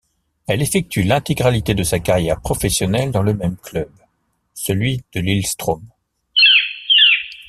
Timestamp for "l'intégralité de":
1.03-1.83